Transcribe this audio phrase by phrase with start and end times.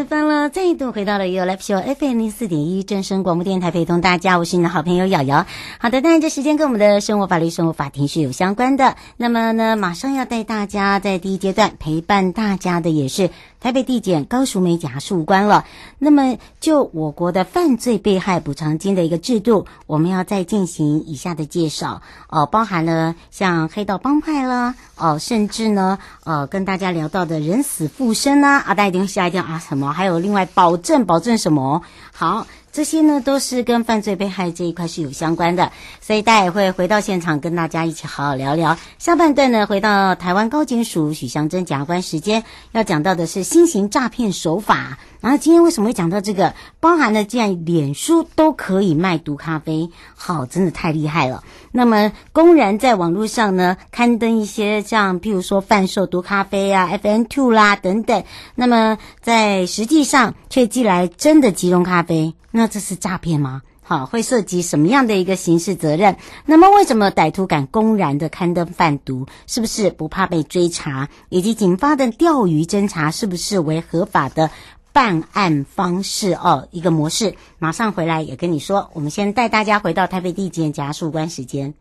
[0.00, 5.44] 四分了，再度回到了 U Live Show FM 零四点一正声广播电台，陪同大家，我是你的好朋友瑶瑶。
[5.78, 8.96] 好的，当然这时间跟我们的生活法律、生活法庭是有相关的。
[9.18, 13.28] 那么呢，马上要带大家在第一阶段陪伴大家的也是。
[13.60, 15.64] 台北地检高淑梅检察事务官了。
[15.98, 22.00] 那么，就我国的犯罪被害补偿金的一个制度，我们要再进行以下的介绍。
[22.28, 29.92] 哦，包含了像黑道帮派啦，哦，甚至呢，呃，跟大家聊到的人死复生啊，啊，大家一定吓一跳啊，什么？
[29.92, 31.82] 还有另外保证，保证什么？
[32.12, 32.46] 好。
[32.72, 38.78] 这些呢都是跟犯罪被害这一块是有相关的，所以大家也会回到现场跟大家一起好好聊聊。
[38.98, 44.98] 下半段呢，回到台湾高检署许祥珍检察官时间要讲到的是新型诈骗手法。
[45.20, 46.54] 然后今天为什么会讲到这个？
[46.80, 51.44] 包含了既然脸书都可以卖毒咖啡，好，真的太厉害了。
[51.72, 62.34] 那么公然在网络上呢刊登一些像譬如说贩售毒咖啡啊、，F N Two 啦等等，那么在实际上却寄来真的即溶咖啡。
[62.50, 63.62] 那这是诈骗吗？
[63.82, 66.16] 好，会涉及什么样的一个刑事责任？
[66.46, 69.26] 那么为什么歹徒敢公然的刊登贩毒？
[69.48, 71.08] 是不是不怕被追查？
[71.28, 74.50] 以及警方的钓鱼侦查是不是为合法的
[74.92, 76.34] 办案方式？
[76.34, 77.34] 哦，一个模式。
[77.58, 78.90] 马上回来也跟你说。
[78.92, 81.74] 我们先带大家回到台北地检检察官时间。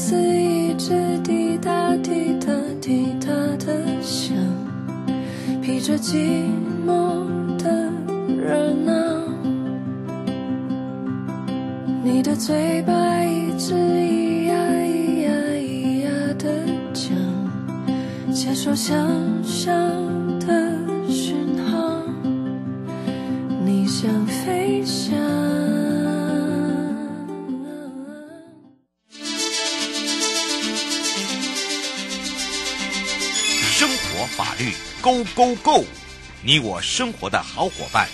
[0.00, 2.46] 的心思一直滴答滴答
[2.80, 3.28] 滴答
[3.58, 4.34] 的响，
[5.60, 6.46] 披着寂
[6.86, 7.26] 寞
[7.58, 7.92] 的
[8.34, 8.92] 热闹。
[12.02, 16.48] 你的嘴巴一直咿呀咿呀咿呀的
[16.94, 17.14] 讲，
[18.32, 19.06] 接受想
[19.44, 19.74] 象
[34.40, 35.84] 法律 Go Go Go，
[36.42, 38.08] 你我生活的好伙伴，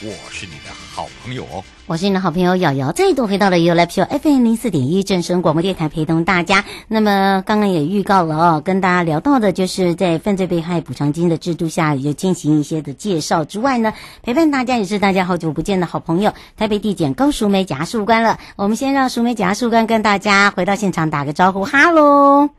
[0.00, 1.64] 我是你的好朋友哦。
[1.86, 6.64] 我是你的好朋友瑶瑶，再度回到了 You Live Show FM 零四点一正声广播电台，陪同大家。
[6.86, 13.92] 那么刚刚也预告了哦，跟大家聊到的就是在犯罪被害补偿金的制度下，也就进行一些的介绍之外呢，
[14.22, 18.38] 陪伴大家也是大家好久不见的好朋友，台北地检高淑梅检察官了。
[18.54, 22.50] 我们先让淑梅检察官跟大家回到现场打个招呼，哈喽。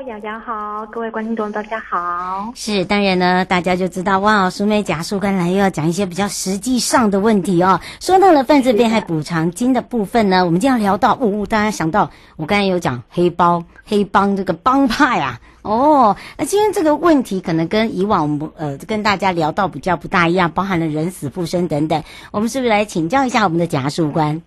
[0.00, 2.50] Hello，瑶瑶好，各位观众朋友大家好。
[2.54, 7.78] 是，当然呢，大家就知道哇，淑梅检察事务官来又要讲一些比较实际上的问题哦。
[8.00, 24.40] 说到了犯罪被害补偿金的部分呢，我们就要聊到，呜、哦、大家想到我刚才有讲黑帮、黑帮这个帮派啊，哦，那今天这个问题可能跟以往我们呃跟大家聊到比较不大一样，包含了人死复生等等，我们是不是来请教一下我们的检察官？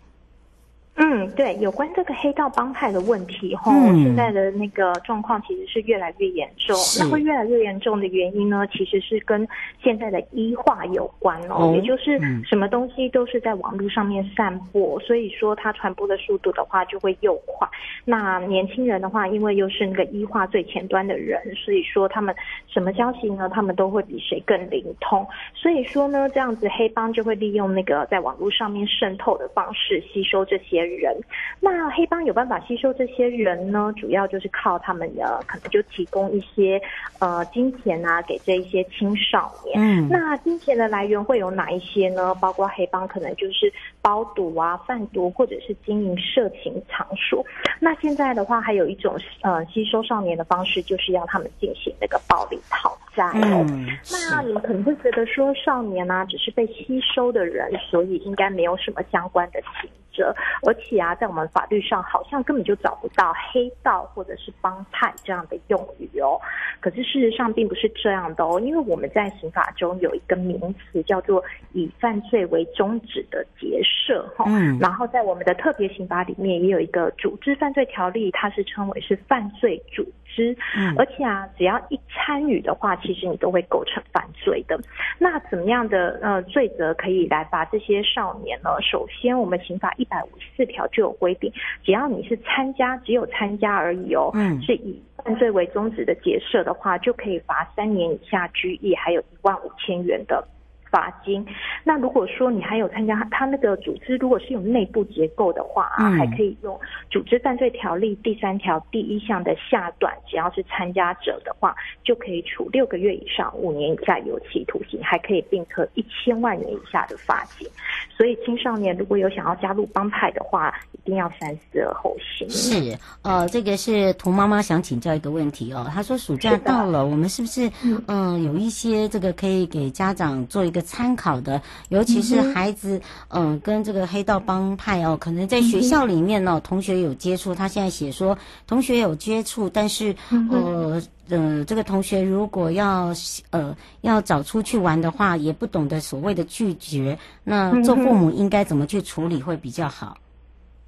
[0.95, 6.77] 嗯，对，有关这个黑道帮派的问题，吼、嗯，现在的那个状况其实是越来越严重。
[6.99, 9.47] 那会越来越严重的原因呢，其实是跟
[9.81, 17.67] 现在的医化有关哦，哦，也就是什么东西都是在网络上面散播，所以说它传播的速度的话就会又快。
[18.05, 22.35] 那年轻人的话，因为又是那个医化最前端的人，所以说他们
[22.67, 25.25] 什么消息呢，他们都会比谁更灵通。
[25.55, 30.82] 所以说呢，这样子黑帮就会利用那个在网络上面渗透的方式吸收这些。
[30.85, 31.15] 人，
[31.59, 33.93] 那黑帮有办法吸收这些人呢？
[33.97, 36.81] 主要就是靠他们的，可能就提供一些
[37.19, 39.79] 呃金钱啊，给这一些青少年。
[39.79, 42.33] 嗯，那金钱的来源会有哪一些呢？
[42.35, 43.71] 包括黑帮可能就是
[44.01, 47.45] 包赌啊、贩毒，或者是经营色情场所。
[47.79, 53.29] 那现在的话，还有一种呃吸收少年的方式，就是要他们进行那个暴力讨债。
[53.35, 60.33] 嗯，那你们可能会觉得说，少年啊，只是被吸收的人，所以应该没有什么相关的刑责，
[60.65, 66.39] 而且啊，在我们法律上好像根本就找不到黑道或者是帮派这样的用语哦。
[66.79, 74.45] 可是事实上并不是这样的哦，因为我们在刑法中有一个名词叫做以犯罪为宗旨的结社哈。
[74.47, 74.77] 嗯。
[74.79, 80.55] 然后在我们的特别刑法里面也有一个组织犯罪条例，它是称为是犯罪组织。
[80.77, 80.93] 嗯。
[80.97, 84.77] 而且啊，只要一参与的话，其实你都会构成犯罪的。
[85.17, 88.69] 那怎么样的呃罪责可以来罚这些少年呢？
[88.81, 91.51] 首先，我们刑法一百五十四条就有规定，
[91.83, 100.45] 只要你是参加，只有参加而已哦，嗯，是以犯罪为宗旨的结社的话，就可以罚三年以下拘役，还有一万五千元的。
[100.93, 101.43] 罚金。
[101.83, 106.79] 那如果说你还有参加他那个组织，如果是有内部结构的话啊，还可以用
[107.09, 117.67] 组织犯罪条例第三条第一项的下段，只要是参加者的话，就可以处六个月以上五年以下有期徒刑，还可以并科一千万元以下的罚金。
[118.15, 122.47] 所以青少年如果有想要加入帮派的话，一定要三思而后行。
[122.51, 125.89] 是，呃，这个是涂妈妈想请教一个问题哦。
[125.91, 130.82] 她说暑假到了，我们是不是嗯、呃、有一些这个可以给家长做一个。
[130.83, 131.59] 参考的，
[131.89, 137.55] 尤其是孩子，嗯、呃，跟这个黑道帮派哦，可能在学校里面呢、哦，同学有接触。
[137.55, 138.37] 他现在写说，
[138.67, 140.15] 同学有接触，但是，
[140.51, 143.11] 呃，呃，这个同学如果要，
[143.49, 150.17] 呃，要找出去玩的话，也不懂得所谓的拒绝，那做父母应该怎么去处理会比较好？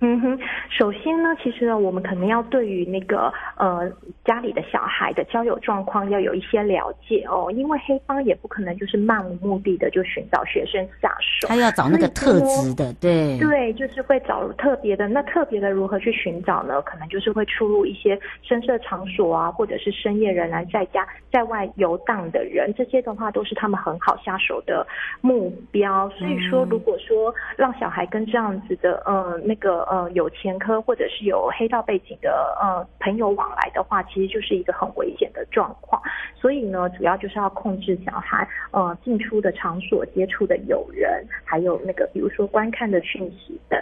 [0.05, 3.91] 嗯哼，首先呢，其实呢，我们可能要对于那个呃
[4.23, 15.07] 家里的小孩的交友状况要有一些了解哦，因为黑帮也不可能就是漫无目的的就寻找学生下手，他要找那个特质的，对对，就是会找特别的。
[15.07, 16.79] 那特别的如何去寻找呢？
[16.83, 24.85] 可能就是会出入一些深色场所啊，或者是深夜仍然在家在外游荡的人，这些的话都是他们很好下手的
[25.21, 26.07] 目标。
[26.11, 29.83] 所以说，如果说让小孩跟这样子的呃那个。
[29.94, 36.01] 呃，呃有前科或者是有黑道背景的呃朋友往来的话，其实就是一个很危险的状况。
[36.35, 43.79] 所以呢，主要就是要控制小孩呃进出的场所、接触的友人，还有那个比如说观看的讯息等。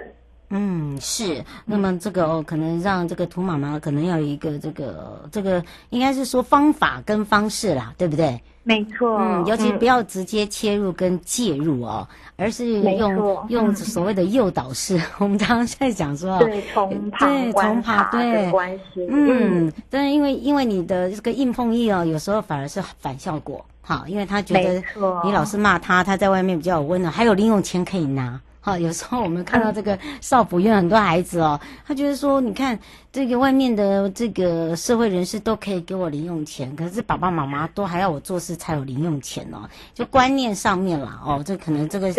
[0.56, 1.44] 嗯，是。
[1.66, 8.40] 那么这个哦，可能让这个涂妈妈可能要有一个这个这个，应该是说方法跟方式啦，对不对？
[8.62, 9.18] 没错。
[9.18, 15.01] 嗯，尤其不要直接切入跟介入哦，嗯、而是用用所谓的诱导式。
[15.18, 19.08] 我们常常在讲说，对，从旁观察的关系。
[19.10, 23.66] 嗯，但是因为因为你的这个硬碰硬哦，有时候反而是反效果。
[23.82, 24.82] 好，因为他觉得
[25.25, 28.39] 你老是骂他，他在外面比较有温暖，还有零用钱可以拿。
[28.65, 32.79] 好，有时候我们看到这个少辅院很多孩子哦，他觉得说，你看
[33.12, 42.10] 这个外面的这个社会人士都可以给我零用钱，可是爸爸妈妈都还要我做事才有零用钱哦，就观念上面啦哦，这可能这个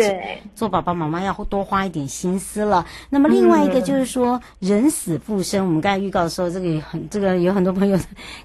[0.53, 2.85] 做爸爸妈妈要多花一点心思了。
[3.09, 7.97] 那么另外一个就是说，人死复生，我们刚才预告的时候，这个很这个有很多朋友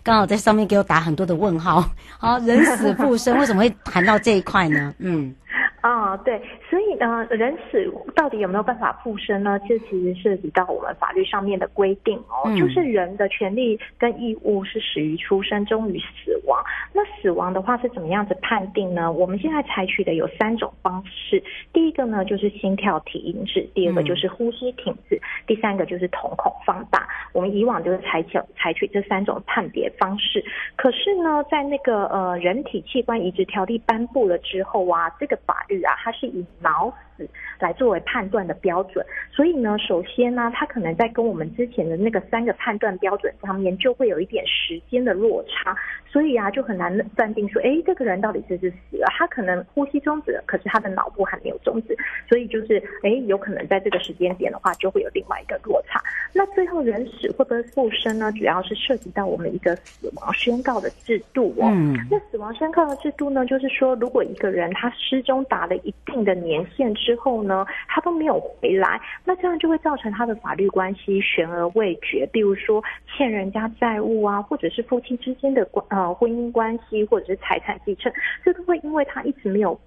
[0.02, 1.84] 刚好在上面给我打很多的问号。
[2.16, 4.94] 好，人死复生为什么会谈到这一块呢？
[4.96, 5.34] 嗯。
[5.80, 9.58] 啊、哦，对，所以呢，人死到底有没有办法复生呢？
[9.68, 16.62] 这其实涉及到我们法律上面的规定哦，嗯、就是人的权利跟义务是始于出生，终于死亡。
[16.92, 19.10] 那死亡的话是怎么样子判定呢？
[19.10, 27.08] 我们现在采取的有三种方式，第一个呢就是心跳停止，第二个就是呼吸停止，嗯、第三个就是瞳孔放大。
[27.32, 30.44] 我们以往就是采取采取这三种判别方式。
[30.76, 37.26] 可是呢，在那个呃人体器官移植条例颁布了之后啊，这个法率啊，它是以脑死
[37.60, 39.06] 来作为判断的标准。
[39.30, 45.76] 所以呢，首先呢，它可能在跟我们之前的那个三个判断标准上面就会有一点时间的落差，
[46.10, 49.06] 所以啊，就很难断定说，哎，这个人到底是不是死了？
[49.16, 51.96] 他可能呼吸终止了，可是他的脑部还没有终止，
[52.28, 56.02] 所以就是，哎，有可能在这个时间点的话，就会有另外一个落差。
[56.32, 58.32] 那最后人死会不会复生呢？
[58.32, 61.68] 主要是涉及到我们一个死亡宣告的制度哦。
[61.70, 61.96] 嗯。
[62.10, 72.28] 那死亡宣告的制度呢，就是说，如果一个人他失踪达了一定的年限之后呢，他都没有回来，那这样就会造成他的法律关系悬而未决。
[72.32, 78.12] 比如说欠人家债务啊，或者是夫妻之间的关呃婚姻关系，或者是财产继承，
[78.44, 79.78] 这都会因为他一直没有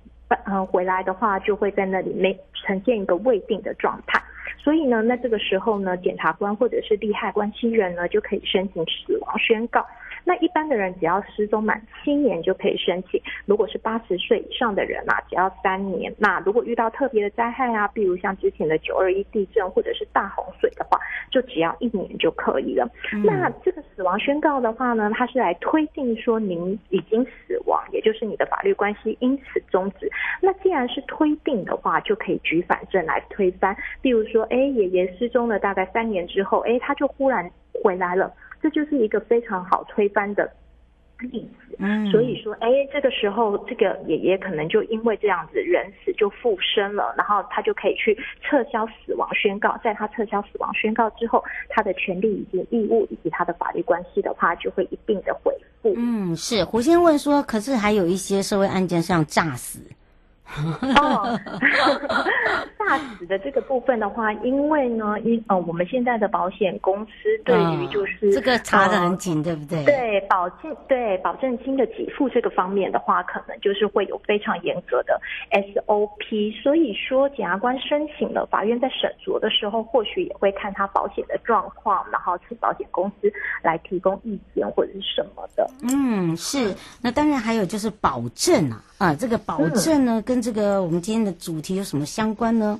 [0.45, 4.21] 嗯回来的话，就会在那里没呈现一个未定的状态。
[4.57, 9.85] 所以呢，那这个时候呢，检察官或者是利害关系人呢，就可以申请死亡宣告。
[10.23, 16.13] 那一般的人只要失踪满七年就可以申请，如果是八十岁以上的人啊，只要三年。
[16.17, 20.99] 那如果遇到特别的灾害啊，比如像之前的九二一地震或者是大洪水的话，
[21.29, 22.89] 就只要一年就可以了。
[23.13, 23.23] 嗯。
[23.23, 30.09] 那这个死亡宣告的话呢，它是来推定说您已经死亡，也就是你的法律关系因此终止。
[30.41, 33.75] 那既然是推定的话，就可以举反证来推翻。
[34.01, 37.49] 比如说，哎，爷爷失踪了大概三年之后，哎，他就忽然
[37.83, 38.31] 回来了。
[38.63, 40.49] 这就是一个非常好推翻的
[41.19, 55.93] 例子，嗯，所以说，哎，这个时候这个爷爷可能就因为这样子人死就复生了，然后他就可以去撤销死亡宣告，在他撤销死亡宣告之后，他的权利以及义务以及他的法律关系的话，就会一并的恢复。
[55.97, 56.63] 嗯，是。
[56.63, 59.79] 胡先问说，可是还有一些社会案件像诈死。
[60.97, 61.39] 哦，
[62.87, 67.11] 诈死的这个部分的话， 因为呢，因呃，我们现在的保险公司
[67.45, 69.83] 对于就是、哦、这个查的很紧，对不对？
[69.85, 75.19] 对保证对保证金的给付这个方面的话，可能就是会有非常严格的
[75.51, 76.61] SOP。
[76.61, 85.69] 所以说，检察官申请了，法院在审酌的时候，或许也会看他保险的状况，然后请保险公司来提供意见或者是什么的。
[85.83, 86.73] 嗯，是。
[87.01, 88.83] 那当然还有就是保证啊。
[88.99, 92.79] 啊，这个保证呢，嗯、跟这个我们今天的主题有什么相关呢？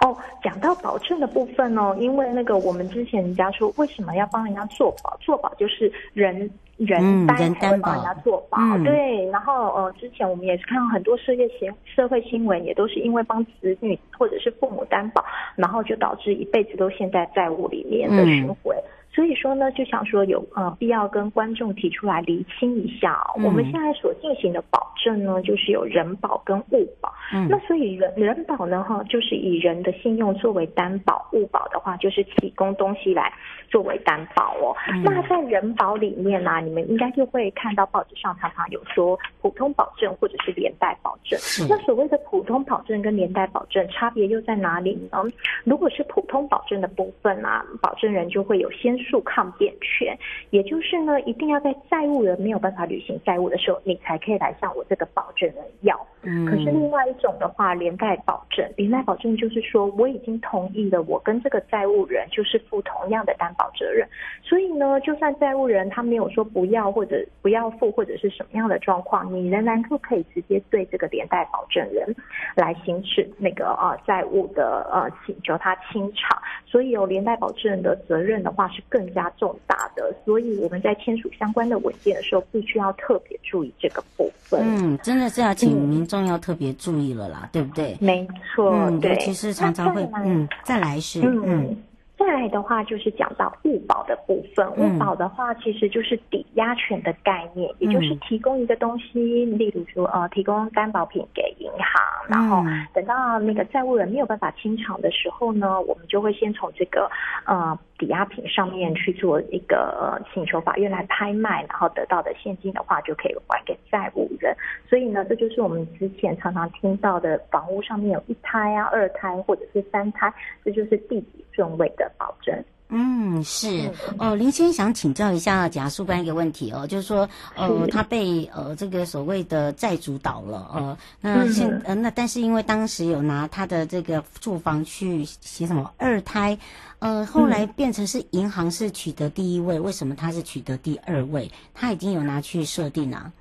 [0.00, 5.16] 哦，讲到保证的部分哦，因为那个我们之前人家说，为什么要帮人家做保？
[5.20, 9.26] 做保就是人人担才会帮人家做保，嗯、对。
[9.30, 15.24] 然后呃，之前我们也是看到很多社会新社会新闻，也都是因为帮子女或者是父母担保，
[15.54, 18.76] 然后就导致一辈子都陷在债务里面的循环。
[18.76, 23.32] 嗯所以说呢，就想说有呃必要跟观众提出来厘清一下哦。
[23.38, 27.10] 嗯、我们现在所进行的保证呢，就是有人保跟物保。
[27.32, 27.48] 嗯。
[27.48, 33.32] 那所以人人保呢，哈，就是以人的信用作为担保；物保的话，就是提供东西来
[33.70, 34.76] 作为担保哦。
[34.92, 41.40] 嗯、那在人保里面呢、啊，你们应该就会看到报纸上常常有说普通保证或者是连带保证。
[41.70, 45.24] 那所谓的普通保证跟连带保证差别又在哪里呢？
[45.64, 48.94] 如果是普通保证的部分啊，保证人就会有先。
[49.08, 50.18] 诉抗辩权，
[50.50, 56.06] 也就是呢，一定要在债务人没有办法履行债务的时候，你才可以来向我这个保证人要。
[56.26, 64.06] 嗯，可是另外一种的话，连带保证，连带保证就是说，我已经同意了，我跟这个债务人就是负同样的担保责任，
[64.42, 72.12] 所以呢，就算债务人他没有说不要或者不要付或者是什么样的状况，你仍然就可以直接对这个连带保证人
[72.56, 84.60] 来行使那个呃债务的呃请求他清偿，所以有连带保证人的责任的话是更加重大的，所以我们在签署相关的文件的时候，必须要特别注意这个部分。
[84.64, 86.15] 嗯，真的是要请民众。
[86.24, 87.96] 要特别注意了啦，对不对？
[88.00, 89.16] 没错，嗯，对。
[89.16, 91.76] 其实常常会，嗯，再来是，嗯，嗯
[92.16, 94.66] 再来的话就是讲到物保的部分。
[94.76, 107.10] 物保的话，其实就是抵押权的概念，嗯、也就是提供一个东西，例如说，呃，提供担保品给银行，然后等到那个债务人没有办法清偿的时候呢，我们就会先从这个，
[107.44, 107.78] 呃。
[107.98, 114.54] 抵押品上面去做一个请求法院来拍卖，然后得到的现金的话就可以还给债务人。
[114.88, 120.32] 所以呢，这就是我们之前常常听到的房屋上面有一胎啊、二胎或者是三胎，
[120.64, 122.54] 这就是第几顺位的保证。
[122.88, 136.56] 嗯，是哦，林先想请教一下贾素班一个问题哦，就是说，呃，他被呃这个所谓的债主倒了，呃，那现呃那但是因为当时有拿他的这个住房去写什么二胎，
[137.00, 141.50] 呃，后来变成是银行是取得第一位，为什么他是取得第二位？
[141.74, 143.32] 他已经有拿去设定啊？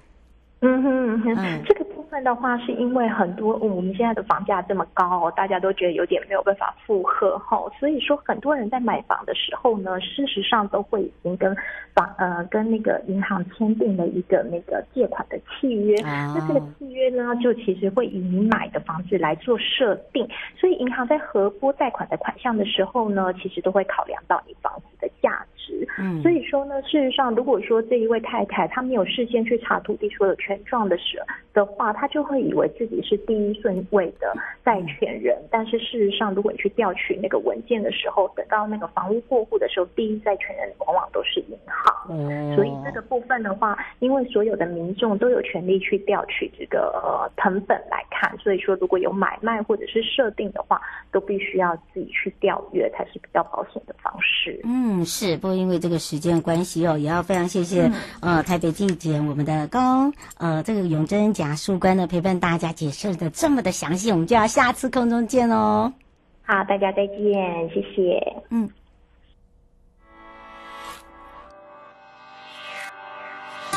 [0.62, 1.86] 嗯哼嗯哼，这个。
[2.06, 11.56] 分的话，是因为很多、嗯、我们现在的房价这么高，大家都觉得有点没有办法负荷哈，所以说很多人在买房的时候呢，事实上都会已经跟
[11.94, 20.28] 房呃跟那个银行签订了一个那个借款的契约，那这个契约呢，就其实会以你买的房子来做设定，
[20.60, 25.88] 所以银行在核拨贷款的款项的时候呢，其实都会考量到你房子的价值。
[25.98, 34.34] 嗯，所以说呢，事实上如果说这一位太太她没有事先去查土地所有权状的时候的话，她就会以为自己是第一顺位的
[34.64, 41.94] 债权人，但是事实上，如果你去调取那个文件的时候，等到那个房屋过户的时候，第一债权人往往都是银行。
[42.10, 50.80] 嗯，所以这个部分的话，因为所有的民众都有权利去调取这个呃謄本来看，所以说如果有买卖或者是设定的话，
[51.12, 54.60] 都必须要自己去调阅才是比较保险的方式。
[54.64, 57.88] 嗯，是，不过因为这个时间关系哦，也要非常谢谢、
[58.22, 65.94] 嗯、呃台北地检我们的高呃这个永贞检察官呢陪伴大家解释的这么的详细，我们就要下次空中见哦。
[66.42, 68.42] 好，大家再见，谢谢。
[68.50, 68.68] 嗯。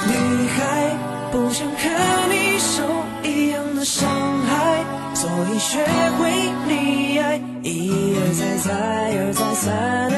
[0.07, 0.97] 女孩
[1.31, 2.83] 不想和你受
[3.25, 4.09] 一样的伤
[4.41, 4.83] 害，
[5.15, 5.85] 所以学
[6.19, 6.31] 会
[6.67, 8.73] 溺爱，一而再，再
[9.19, 10.18] 而三，三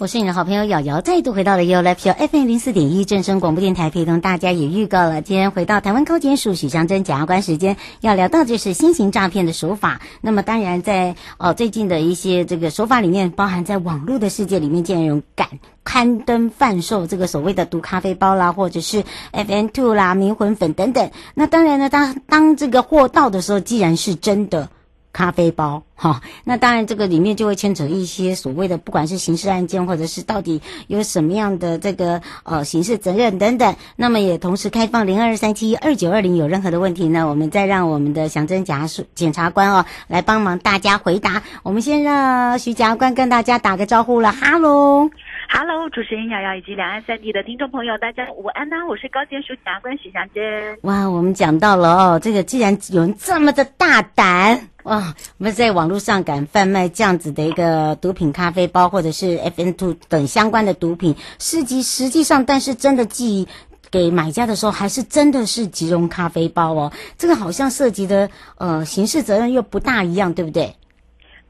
[0.00, 10.00] 我是你的好朋友瑶瑶，再度回到了 You Live Show FM 零四点一正声广播电台，陪同大家也预告了，今天回到台湾高检署许湘珍检察官时间，要聊到就是新型诈骗的手法。
[10.22, 15.46] 那么当然在呃最近的一些这个手法里面，包含在网络的世界里面，竟然有敢
[15.84, 21.10] 刊登贩售这个所谓的毒咖啡包啦，或者是 FM Two 啦、迷魂粉等等。
[21.34, 24.70] 那当然呢，当当这个货到的时候，既然是真的。
[25.12, 33.74] 咖啡包，哈，那当然这个里面就会牵扯一些所谓的，不管是刑事案件，或者是到底有什么样的这个呃刑事责任等等。
[33.96, 41.42] 那么也同时开放零二三七二九二零，有任何的问题呢，我们再让我们的详侦检察检察官哦来帮忙大家回答。
[41.62, 45.10] 我们先让徐检察官跟大家打个招呼了，哈喽。
[45.52, 48.86] 哈喽，主持人瑶瑶以及两岸三地的听众朋友，大家午安呐！
[48.88, 50.78] 我是高检署检察官许湘珍。
[50.82, 63.48] 哇，我们讲到了哦，这个既然有人这么的大胆哇，我们在网络上敢贩卖这样子的一个毒品咖啡包，或者是 FM2 等相关的毒品，实际实际上，但是真的寄
[63.90, 66.92] 给买家的时候，还是真的是即溶咖啡包哦。
[67.18, 70.76] 这个好像涉及的呃刑事责任又不大一样，对不对？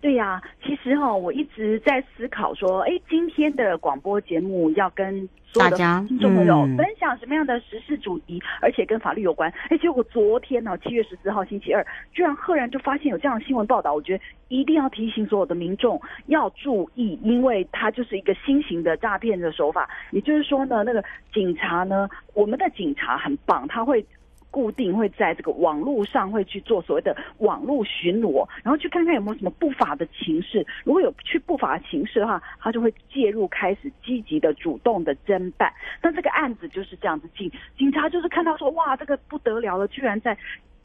[0.00, 5.76] 对呀、啊，其实哈、哦，我一直在思考说，哎，今天的广播节目要跟所有的
[6.08, 9.52] 听众朋友分享什么样的时事主题，嗯、而且跟法律有关。
[9.68, 19.86] 哎，结果昨天呢，七月十四号星期二，居然赫然就发现有这样的新闻报道，我觉得一定要提醒所有的民众要注意，因为它就是一个新型的诈骗的手法。
[20.12, 24.02] 也就是说呢，那个警察呢，我们的警察很棒，他会。
[24.50, 30.66] 固定会在这个网络上会去做所谓的网络巡逻，然后去看看有没有什么不法的情势。
[30.84, 35.72] 如果有去不法的情势的话，他就会介入，开始积极的、主动的侦办。
[36.00, 40.36] 但这个案子就是这样子，警警察就是看到说，哇，这个不得了了，居然在。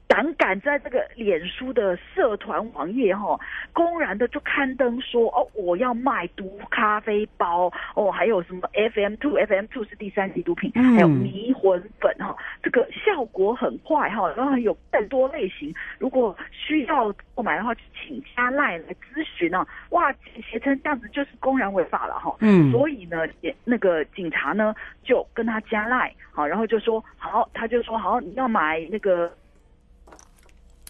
[0.08, 3.40] 胆敢在这个脸书的社团网页哈，
[3.74, 19.68] 公然的就刊登说哦，我要卖毒咖啡包哦，还有什么 FM two FM two 是第三级毒品，还有迷魂粉哈，这个效果很快哈，然后有更多类型，如果需要购买的话，就请加 LINE 来咨询啊。
[19.90, 20.14] 哇，
[20.50, 22.34] 写成这样子就是公然违法了哈。
[22.42, 23.26] 嗯，所以呢，
[23.64, 29.32] 那个警察呢就跟他加 LINE 好，然后就说好，他就说好，你要买那个。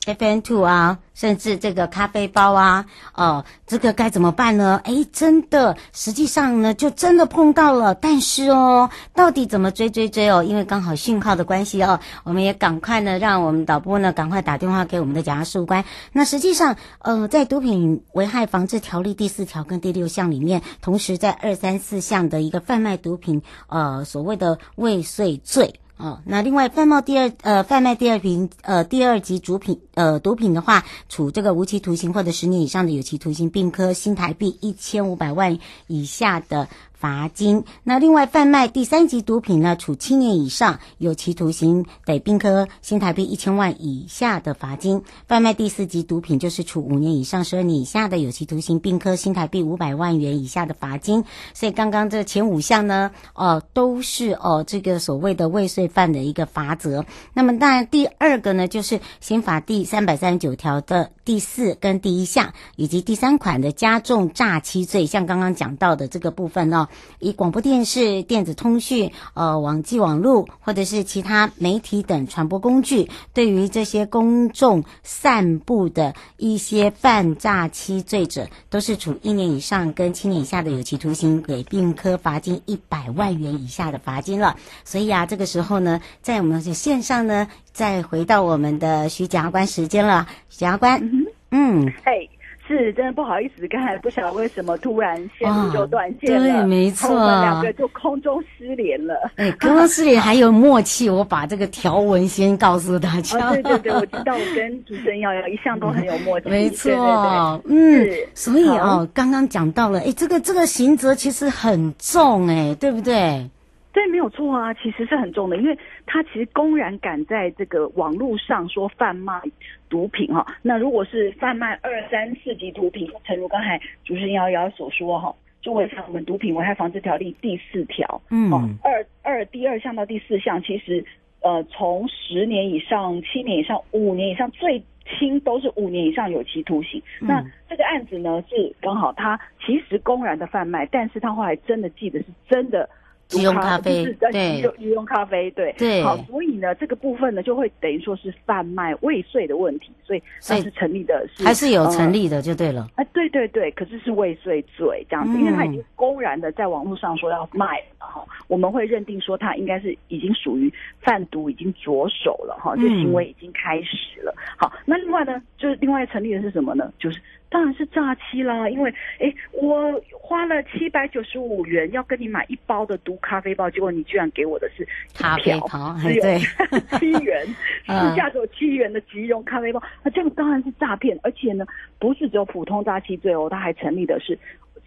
[0.05, 4.79] FM Two 啊，甚至这个咖啡包啊，哦，这个该怎么办呢？
[4.83, 7.95] 哎，真的，实际上呢，就真的碰到了。
[7.95, 10.43] 但是哦，到底怎么追追追哦？
[10.43, 15.83] 因为刚好讯号的关系哦，我们也赶快呢，让我们导播呢，赶快打电话给我们的检察官。
[16.11, 25.79] 那实际上，呃，在毒品危害防治条例第四条跟第六项里面，同时在二三四项的一个贩卖毒品，呃，所谓的未遂罪。
[25.97, 36.67] 哦，那另外贩卖第二呃贩卖第二瓶呃第二级毒品呃毒品的话，处这个无期徒刑或者十年以上的有期徒刑，并科新台币一千五百万以下的。
[36.97, 37.63] 罚金。
[37.83, 51.23] 那另外贩卖第三级毒品呢，处七年以上有期徒刑，得并科新台币一千万以下的罚金；贩卖第四级毒品就是处五年以上十二年以下的有期徒刑，并科新台币五百万元以下的罚金。
[51.53, 57.05] 所以刚刚这前五项呢，哦、都是哦、这个所谓的未遂犯的一个罚则。
[57.33, 66.89] 那么当然第二个呢，就是刑法第三百三十九条的第四跟第一项，以及第三款的加重诈欺罪，像刚刚讲到的这个部分呢、哦。
[67.19, 84.55] 以广播电视、电子通讯、呃网际网络或者是其他媒体等传播工具，对于这些公众散布的一些犯诈欺罪者，都是处一年以上跟七年以下的有期徒刑，给并科罚金一百万元以下的罚金了。
[84.83, 92.29] 所以啊，这个时候呢，在我们的线上呢，再回到我们的徐检察官时间了，徐检察官，嗯，嘿。
[92.67, 99.13] 是，真的不好意思，刚才不晓得为什么突然线路就断线了，对，没错，我们两个就空中失联了。
[99.35, 103.37] 哎，空中失联还有默契，我把这个条文先告诉大家。
[103.49, 106.49] 哦，对对对，我知道，我跟主持人瑶瑶一向都很有默契。
[106.49, 113.49] 没错，对对对嗯，所以哦，刚刚讲到了，哎，这个这个刑责其实很重，哎，对不对？
[113.95, 119.41] 对，没有错啊，其实是很重的，因为他其实公然敢在这个网络上说贩卖
[119.89, 128.51] 毒品哈，那如果是贩卖二三四级毒品，诚如刚才主持人瑶瑶所说哈，就违反我们毒品危害防治条例第四条，嗯，
[128.83, 131.01] 二二第二项到第四项，其实
[131.39, 134.83] 呃从十年以上、七年以上、五年以上，最
[135.17, 137.01] 轻都是五年以上有期徒刑。
[137.21, 142.89] 嗯、那这个案子呢是刚好他其实公然的贩卖，但是他后来真的记得是真的。
[143.27, 152.87] 即溶咖啡，对，即溶咖啡，对，对，好，所以呢，这个部分呢，就会等于说是贩卖未遂的问题，所以它是成立的是，是还是有成立的，就对了。
[152.95, 164.31] 哎、呃，对对对，可是是未遂罪这样子，嗯、因为他已经公然的在网络上说要卖了哈，我们会认定说他应该是已经属于贩毒，已经着手了哈，这行为已经开始了。
[164.37, 166.91] 嗯、好，那另外呢，就是另外成立的是什么呢？
[166.99, 167.19] 就是。
[167.55, 176.21] 当然是诈欺啦，因为哎，我花了七百九十五元要跟你买一包的毒咖啡包，结果你居然给我的是咖啡包，只有
[176.99, 177.47] 七元，
[177.85, 181.65] 市价只有七元的即溶咖啡包，那这样当然是诈骗，而且呢，
[181.97, 184.37] 不是只有普通诈欺罪哦，它还成立的是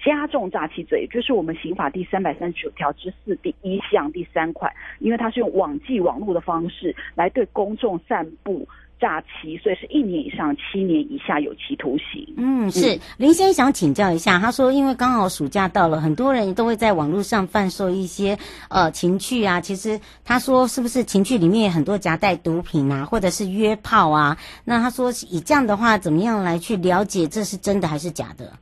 [0.04, 8.68] 加重诈欺罪，就是我们刑法第三百三十九条之四第一项第三款，因为它是用网际网络的方式来对公众散布。
[9.00, 12.34] 诈欺，所以是一年以上七年以下有期徒刑。
[12.37, 19.61] 嗯，是林先生想请教一下，他说，因为刚好暑假到了，很多人都会在网络上贩售一些呃情趣啊。
[19.61, 24.38] 其实他说，是不是情趣里面有很多夹带毒品啊，或者是约炮啊？
[24.64, 28.52] 那他说，以这样的话，怎么样来去了解这是真的还是假的？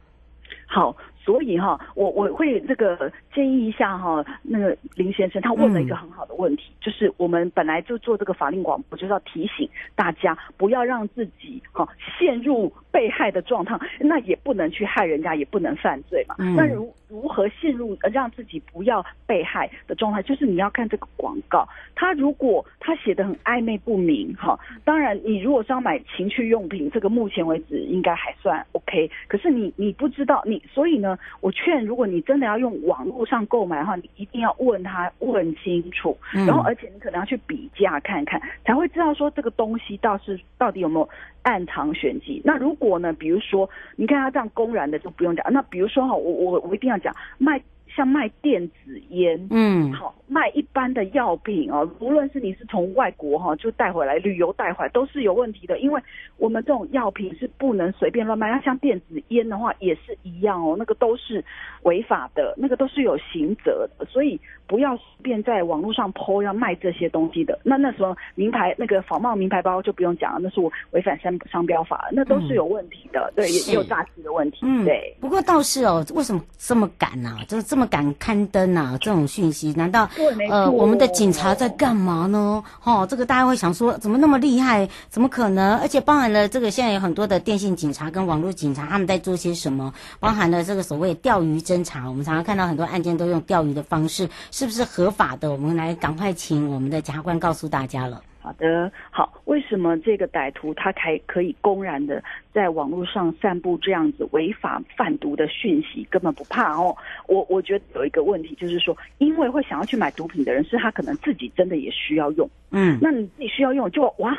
[0.67, 0.95] 好。
[1.27, 11.87] 所以哈，我我会这个建议一下哈，那个林先生他问了一个很好的问题，嗯、就是我们本来就做这个法令广播，就是要提醒大家不要让自己哈
[12.19, 16.35] 陷入被害的状态，那也不能去害人家，也不能犯罪嘛。
[16.39, 31.19] 嗯、那如如何陷入让自己不要被害的状态，就是你要看这个广告，他如果他写的很暧昧不明哈，当然你如果是要买情趣用品，这个目前为止应该还算 OK，可是你你不知道你，所以呢。
[31.41, 41.09] 我劝，如果你真的要用网络上购买的话，你一定要问他问清楚，然后而且你可能要去比价看看，才会知道说这个东西到是到底有没有
[41.43, 42.41] 暗藏玄机。
[42.45, 47.61] 那如果呢，比如说你看他这样公然的就不用讲，那比如说哈，我我我一定要讲卖。
[47.97, 56.03] 像卖电子烟，嗯，好，卖一般的药品哦，无论是你是从外国哈就带回来，旅游带回来都是有问题的，因为
[56.37, 58.51] 我们这种药品是不能随便乱卖。
[58.51, 61.43] 那像电子烟的话也是一样哦，那个都是
[61.85, 67.59] 违法的，那个都是有刑责的，所以不要随便在网络上 po 要卖这些东西的。
[67.63, 75.17] 那那时候名牌那个仿冒名牌包就不用讲了，那是我违反商商标法，那都是有问题的，嗯、对，也有诈欺的问题，嗯、对。
[75.19, 77.41] 不过倒是哦，为什么这么敢呢、啊？
[77.49, 77.86] 就是这么。
[77.87, 80.09] 敢刊登啊，这种讯息，难道
[80.51, 82.63] 呃我们的警察在干嘛呢？
[82.83, 84.89] 哦，这个大家会想说，怎么那么厉害？
[85.09, 85.77] 怎么可能？
[85.79, 89.93] 而且包含了这个现在有很多的电信警察跟网络警察，他们在做些什么？
[90.21, 95.51] 包含了这个所谓钓鱼侦查，我们常常看到很多案件都用钓鱼的方式，是不是合法的？
[95.53, 98.23] 我们来赶快请我们的检察官告诉大家了。
[98.47, 106.97] 好的，好，为什么这个歹徒他还可以公然的在网络上散布这样子违法贩毒的讯息，根本不怕哦？
[107.27, 114.39] 我我觉得有一个问题就是说，因为会想要去买毒品的人，是他可能自己真的也需要用，嗯，那你自己需要用，就哇，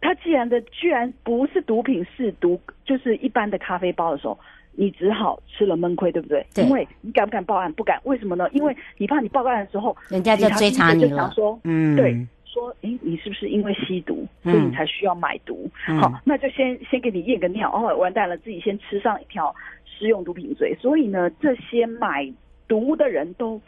[0.00, 4.38] 他既然的居然不是毒品，是毒，就是一般的咖啡包的时候，
[4.70, 6.46] 你只好吃了闷亏，对不对？
[6.54, 7.72] 对，因为你敢不敢报案？
[7.72, 8.48] 不敢，为什么呢？
[8.52, 12.24] 因为你怕你报案的时候，人家就追查你了，说嗯，对。
[12.52, 15.70] 说，诶，你是不是因为吸毒，所以你才需要买毒？
[15.88, 19.54] 嗯、好，那就先先给你验个尿，哦，完蛋了，自己先吃上一条
[19.86, 20.76] 食用毒品罪。
[20.78, 22.30] 所以呢，这些买
[22.68, 23.58] 毒的人都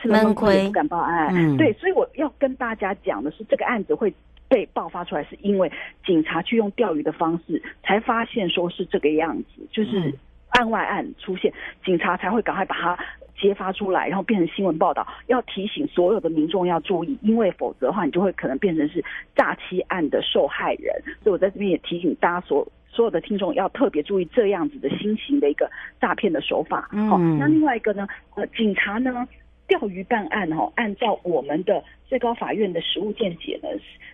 [0.00, 1.34] 吃了闷亏，也不敢报案。
[1.34, 4.14] 嗯、对，所以我要跟大家讲的是，这个案子会
[4.48, 5.70] 被爆发出来，是因为
[6.06, 10.14] 警察去用钓鱼的方式，才发现说是这个样子，就是
[10.50, 11.52] 案外案出现，
[11.84, 12.98] 警察才会赶快把它。
[13.40, 19.02] 揭发出来，然后变成新闻报道，要提醒所有的民众要注意，因为否则的话，你就会可能变成是
[19.34, 20.92] 诈欺案的受害人。
[21.22, 25.70] 所以我在这边也提醒大家所所有的听众要特别注意这样子的新型的一个
[26.00, 26.88] 诈骗的手法。
[27.08, 29.26] 好、嗯，那另外一个呢，呃，警察呢
[29.66, 33.68] 钓鱼办案哈，按照我们的最高法院的实务见解呢，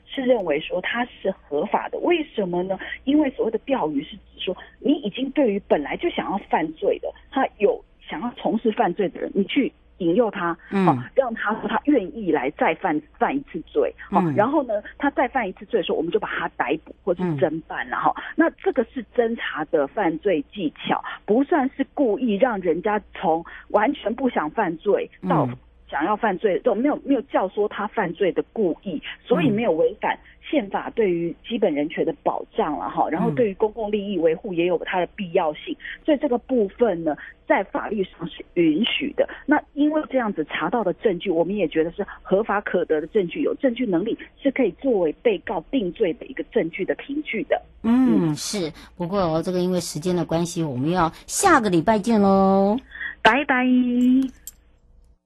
[0.07, 1.99] 是认为说它是合法的。
[2.01, 2.79] 为什么呢？
[3.05, 7.83] 因为所谓的钓鱼是指说你已经对于本来就想要犯罪的，他有。
[8.15, 18.15] 想要从事犯罪的人，你去引诱他，嗯、哦，让他说他愿意来再犯犯一次罪，好、然后呢，他再犯一次罪的时候，我们就把他逮捕或者是侦办了哈、嗯。
[18.15, 18.23] 哦。
[18.37, 25.49] 那这个是侦查的犯罪技巧，不算是故意让人家从完全不想犯罪到
[25.91, 30.19] 想要犯罪，都没有没有教唆他犯罪的故意，所以没有违反。
[30.51, 37.17] 宪法对于基本人权的保障了哈，然后对于公共利益维护也有它的必要性，所以这个部分呢，
[37.49, 39.27] 在法律上是允许的。
[39.47, 47.61] 那因为这样子查到的证据，我们也觉得是合法可得的证据，有证据能力是可以作为被告定罪的一个证据的凭据的。
[47.83, 48.71] 嗯，是。
[48.99, 52.77] 不过这个因为时间的关系，我们要下个礼拜见喽，
[53.23, 53.65] 拜拜。